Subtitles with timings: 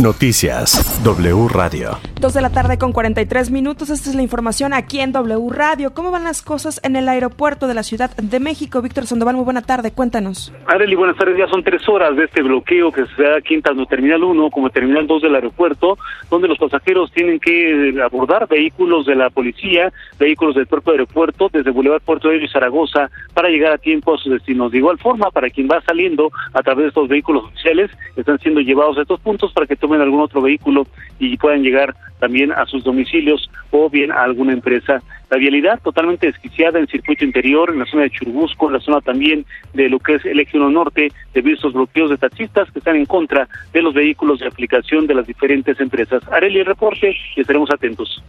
[0.00, 1.98] Noticias W Radio.
[2.20, 3.90] Dos de la tarde con 43 minutos.
[3.90, 5.92] Esta es la información aquí en W Radio.
[5.92, 8.80] ¿Cómo van las cosas en el aeropuerto de la Ciudad de México?
[8.80, 9.90] Víctor Sandoval, muy buena tarde.
[9.90, 10.52] Cuéntanos.
[10.66, 11.36] Arely, buenas tardes.
[11.36, 14.50] Ya son tres horas de este bloqueo que se da aquí en tanto Terminal 1
[14.50, 15.98] como Terminal 2 del aeropuerto,
[16.30, 21.72] donde los pasajeros tienen que abordar vehículos de la policía, vehículos del propio aeropuerto, desde
[21.72, 24.70] Boulevard Puerto Aéreo y Zaragoza, para llegar a tiempo a sus destinos.
[24.70, 28.60] De igual forma, para quien va saliendo a través de estos vehículos oficiales, están siendo
[28.60, 30.86] llevados a estos puntos para que tomen algún otro vehículo
[31.18, 35.02] y puedan llegar también a sus domicilios o bien a alguna empresa.
[35.30, 38.80] La vialidad totalmente desquiciada en el circuito interior, en la zona de Churubusco, en la
[38.80, 42.70] zona también de lo que es el eje norte, debido a estos bloqueos de taxistas
[42.70, 46.22] que están en contra de los vehículos de aplicación de las diferentes empresas.
[46.30, 48.22] Areli, el reporte y estaremos atentos.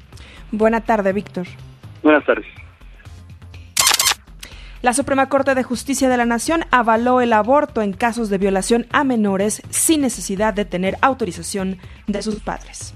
[0.51, 1.47] Buena tarde, Víctor.
[2.03, 2.45] Buenas tardes.
[4.81, 8.87] La Suprema Corte de Justicia de la Nación avaló el aborto en casos de violación
[8.91, 12.93] a menores sin necesidad de tener autorización de sus padres.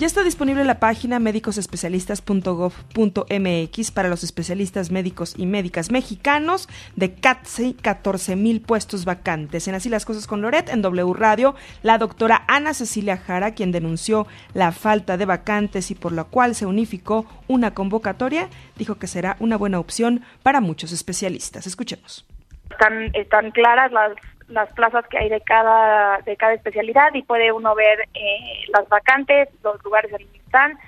[0.00, 7.74] Ya está disponible la página médicosespecialistas.gov.mx para los especialistas médicos y médicas mexicanos de casi
[7.74, 9.68] 14 mil puestos vacantes.
[9.68, 13.72] En Así las Cosas con Loret, en W Radio, la doctora Ana Cecilia Jara, quien
[13.72, 18.48] denunció la falta de vacantes y por la cual se unificó una convocatoria,
[18.78, 21.66] dijo que será una buena opción para muchos especialistas.
[21.66, 22.26] Escuchemos.
[22.70, 24.12] Están, están claras las
[24.50, 28.88] las plazas que hay de cada de cada especialidad y puede uno ver eh, las
[28.88, 30.78] vacantes, los lugares en están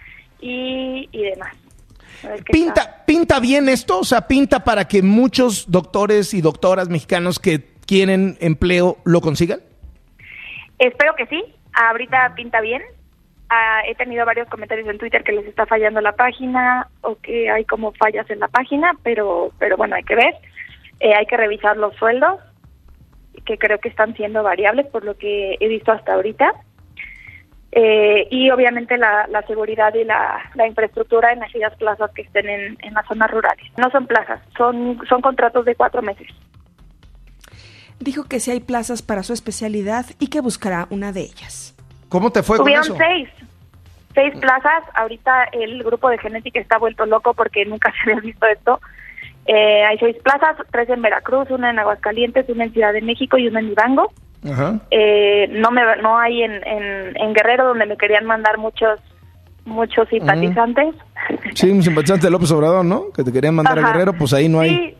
[0.40, 1.56] y, y demás.
[2.50, 7.72] Pinta, pinta bien esto, o sea, pinta para que muchos doctores y doctoras mexicanos que
[7.86, 9.60] quieren empleo lo consigan.
[10.78, 11.44] Espero que sí.
[11.72, 12.82] Ahorita pinta bien.
[13.48, 17.50] Ah, he tenido varios comentarios en Twitter que les está fallando la página o que
[17.50, 20.34] hay como fallas en la página, pero pero bueno, hay que ver.
[21.00, 22.38] Eh, hay que revisar los sueldos
[23.44, 26.52] que creo que están siendo variables por lo que he visto hasta ahorita.
[27.74, 32.94] Eh, y obviamente la, seguridad y la, infraestructura en aquellas plazas que estén en, en,
[32.94, 33.66] las zonas rurales.
[33.78, 36.28] No son plazas, son, son contratos de cuatro meses.
[37.98, 41.74] Dijo que si hay plazas para su especialidad y que buscará una de ellas.
[42.08, 42.94] ¿Cómo te fue con eso?
[42.96, 43.28] seis.
[44.12, 44.84] Seis plazas.
[44.94, 48.80] Ahorita el grupo de genética está vuelto loco porque nunca se había visto esto.
[49.46, 53.38] Eh, hay seis plazas, tres en Veracruz, una en Aguascalientes, una en Ciudad de México
[53.38, 54.12] y una en Ibango.
[54.90, 58.98] Eh, no me no hay en, en, Guerrero donde me querían mandar muchos
[59.64, 60.94] muchos simpatizantes.
[61.54, 63.10] Sí, un simpatizante de López Obrador, ¿no?
[63.12, 64.96] Que te querían mandar a Guerrero, pues ahí no hay.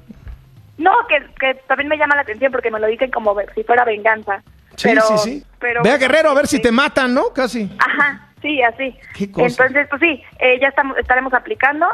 [0.79, 3.85] No, que, que también me llama la atención porque me lo dicen como si fuera
[3.85, 4.43] venganza.
[4.77, 5.45] Sí, sí, sí.
[5.83, 7.33] Ve a Guerrero a ver si te matan, ¿no?
[7.35, 7.71] Casi.
[7.79, 8.97] Ajá, sí, así.
[9.19, 11.87] Entonces, pues sí, eh, ya estamos, estaremos aplicando.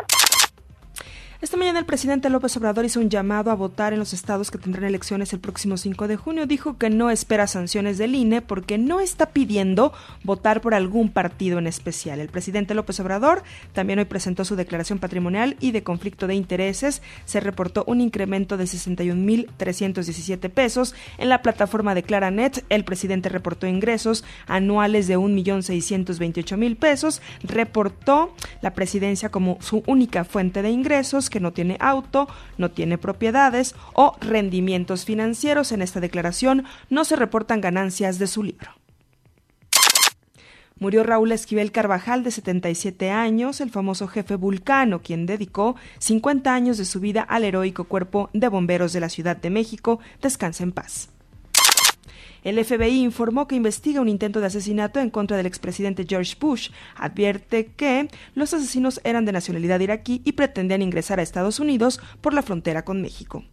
[1.40, 4.58] Esta mañana el presidente López Obrador hizo un llamado a votar en los estados que
[4.58, 6.46] tendrán elecciones el próximo 5 de junio.
[6.46, 9.92] Dijo que no espera sanciones del INE porque no está pidiendo
[10.24, 12.18] votar por algún partido en especial.
[12.18, 17.02] El presidente López Obrador también hoy presentó su declaración patrimonial y de conflicto de intereses.
[17.24, 22.64] Se reportó un incremento de 61.317 pesos en la plataforma de Claranet.
[22.68, 27.22] El presidente reportó ingresos anuales de 1.628.000 pesos.
[27.44, 32.98] Reportó la presidencia como su única fuente de ingresos que no tiene auto, no tiene
[32.98, 35.72] propiedades o rendimientos financieros.
[35.72, 38.70] En esta declaración no se reportan ganancias de su libro.
[40.80, 46.78] Murió Raúl Esquivel Carvajal, de 77 años, el famoso jefe vulcano, quien dedicó 50 años
[46.78, 49.98] de su vida al heroico cuerpo de bomberos de la Ciudad de México.
[50.22, 51.10] Descansa en paz.
[52.44, 56.70] El FBI informó que investiga un intento de asesinato en contra del expresidente George Bush.
[56.96, 62.34] Advierte que los asesinos eran de nacionalidad iraquí y pretendían ingresar a Estados Unidos por
[62.34, 63.44] la frontera con México.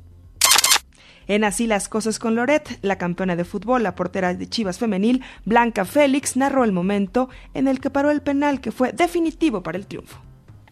[1.27, 5.23] En Así las cosas con Loret, la campeona de fútbol, la portera de Chivas femenil,
[5.43, 9.77] Blanca Félix, narró el momento en el que paró el penal que fue definitivo para
[9.77, 10.19] el triunfo.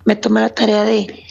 [0.05, 1.23] Me tomé la tarea de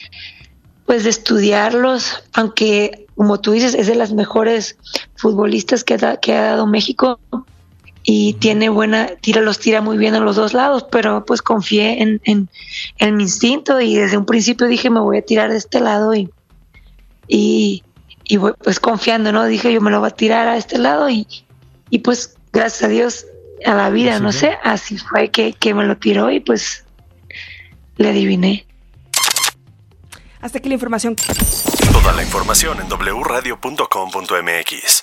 [0.92, 4.76] pues de estudiarlos, aunque como tú dices, es de las mejores
[5.14, 7.18] futbolistas que, que ha dado México
[8.02, 12.02] y tiene buena, tira, los tira muy bien a los dos lados, pero pues confié
[12.02, 15.80] en, en, mi instinto y desde un principio dije me voy a tirar de este
[15.80, 16.30] lado y,
[17.26, 17.82] y,
[18.62, 19.46] pues confiando, ¿no?
[19.46, 21.26] Dije yo me lo voy a tirar a este lado y,
[21.88, 23.26] y pues gracias a Dios
[23.64, 26.84] a la vida, no sé, así fue que, que me lo tiró y pues
[27.96, 28.66] le adiviné.
[30.42, 31.16] Hasta aquí la información.
[31.92, 35.02] Toda la información en wradio.com.mx.